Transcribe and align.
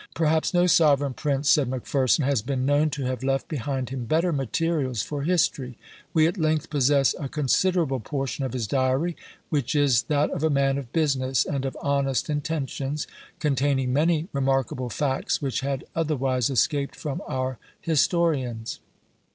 Perhaps 0.15 0.51
no 0.51 0.65
sovereign 0.65 1.13
prince, 1.13 1.47
said 1.47 1.67
Macpherson, 1.69 2.25
has 2.25 2.41
been 2.41 2.65
known 2.65 2.89
to 2.89 3.03
have 3.03 3.21
left 3.21 3.47
behind 3.47 3.89
him 3.91 4.05
better 4.05 4.33
materials 4.33 5.03
for 5.03 5.21
history. 5.21 5.77
We 6.11 6.25
at 6.25 6.39
length 6.39 6.71
possess 6.71 7.13
a 7.19 7.29
considerable 7.29 7.99
portion 7.99 8.43
of 8.43 8.53
his 8.53 8.65
diary, 8.65 9.15
which 9.49 9.75
is 9.75 10.01
that 10.07 10.31
of 10.31 10.43
a 10.43 10.49
man 10.49 10.79
of 10.79 10.91
business 10.91 11.45
and 11.45 11.65
of 11.65 11.77
honest 11.83 12.31
intentions, 12.31 13.05
containing 13.37 13.93
many 13.93 14.27
remarkable 14.33 14.89
facts 14.89 15.39
which 15.39 15.59
had 15.59 15.85
otherwise 15.93 16.49
escaped 16.49 16.95
from 16.95 17.21
our 17.27 17.59
historians. 17.79 18.79